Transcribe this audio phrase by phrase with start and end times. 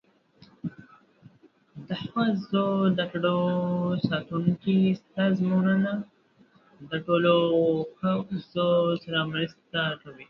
[1.87, 2.65] د ښځو
[2.97, 3.37] د ګټو
[4.07, 4.79] ساتونکي
[5.13, 5.91] سازمانونه
[6.89, 7.35] د ټولو
[7.99, 8.69] ښځو
[9.03, 10.19] سره مرسته کوي.